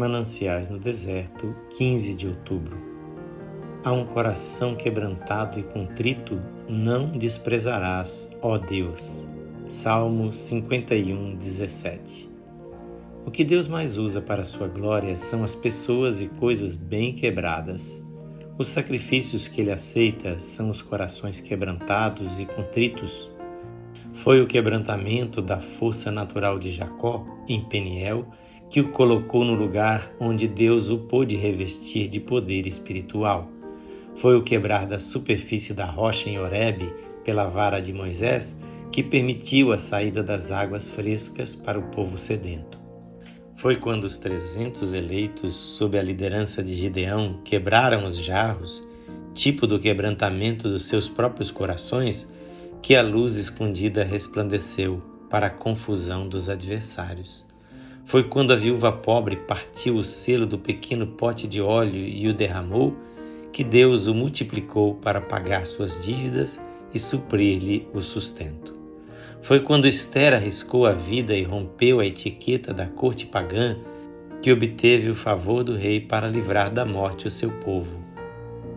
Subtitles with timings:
[0.00, 2.74] Mananciais no Deserto, 15 de outubro.
[3.84, 9.22] A um coração quebrantado e contrito não desprezarás, ó Deus.
[9.68, 12.30] Salmo 51, 17.
[13.26, 17.12] O que Deus mais usa para a sua glória são as pessoas e coisas bem
[17.12, 18.02] quebradas.
[18.56, 23.30] Os sacrifícios que ele aceita são os corações quebrantados e contritos.
[24.14, 28.26] Foi o quebrantamento da força natural de Jacó, em Peniel,
[28.70, 33.50] que o colocou no lugar onde Deus o pôde revestir de poder espiritual.
[34.14, 36.92] Foi o quebrar da superfície da rocha em Horebe
[37.24, 38.56] pela vara de Moisés
[38.92, 42.78] que permitiu a saída das águas frescas para o povo sedento.
[43.56, 48.82] Foi quando os trezentos eleitos, sob a liderança de Gideão, quebraram os jarros,
[49.34, 52.26] tipo do quebrantamento dos seus próprios corações,
[52.82, 57.49] que a luz escondida resplandeceu para a confusão dos adversários.
[58.04, 62.34] Foi quando a viúva pobre partiu o selo do pequeno pote de óleo e o
[62.34, 62.94] derramou,
[63.52, 66.60] que Deus o multiplicou para pagar suas dívidas
[66.92, 68.74] e suprir-lhe o sustento.
[69.42, 73.76] Foi quando Esther arriscou a vida e rompeu a etiqueta da corte pagã
[74.42, 77.98] que obteve o favor do rei para livrar da morte o seu povo.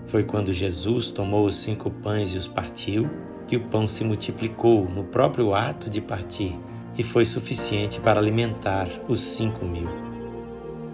[0.07, 3.09] Foi quando Jesus tomou os cinco pães e os partiu
[3.47, 6.55] que o pão se multiplicou no próprio ato de partir
[6.97, 9.89] e foi suficiente para alimentar os cinco mil.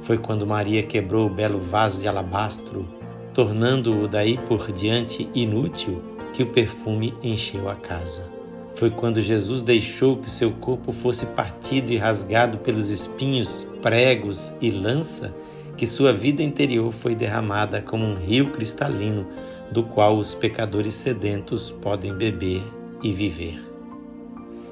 [0.02, 2.88] Foi quando Maria quebrou o belo vaso de alabastro,
[3.33, 6.02] tornando-o daí por diante inútil,
[6.33, 8.23] que o perfume encheu a casa.
[8.75, 14.72] Foi quando Jesus deixou que seu corpo fosse partido e rasgado pelos espinhos, pregos e
[14.72, 15.33] lança,
[15.75, 19.27] que sua vida interior foi derramada como um rio cristalino,
[19.72, 22.64] do qual os pecadores sedentos podem beber
[23.03, 23.59] e viver.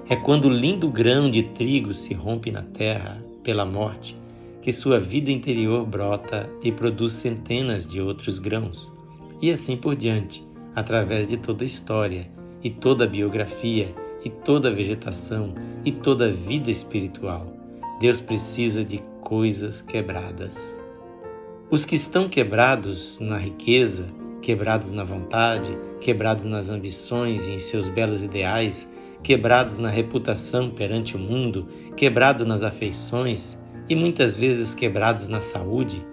[0.10, 4.18] É quando o lindo grão de trigo se rompe na terra pela morte
[4.62, 8.90] que sua vida interior brota e produz centenas de outros grãos,
[9.42, 12.30] e assim por diante, através de toda a história
[12.64, 13.94] e toda a biografia
[14.24, 17.48] e toda a vegetação e toda a vida espiritual.
[18.00, 20.54] Deus precisa de coisas quebradas.
[21.70, 24.06] Os que estão quebrados na riqueza,
[24.42, 28.88] quebrados na vontade, quebrados nas ambições e em seus belos ideais,
[29.24, 33.58] quebrados na reputação perante o mundo, quebrados nas afeições
[33.90, 36.06] e muitas vezes quebrados na saúde,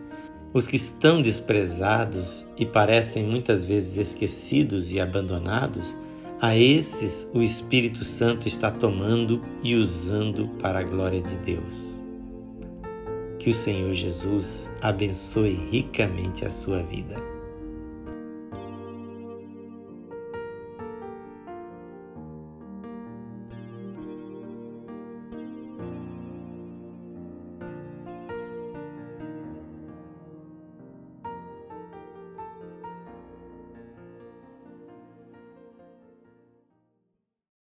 [0.53, 5.97] os que estão desprezados e parecem muitas vezes esquecidos e abandonados,
[6.41, 11.75] a esses o Espírito Santo está tomando e usando para a glória de Deus.
[13.39, 17.34] Que o Senhor Jesus abençoe ricamente a sua vida.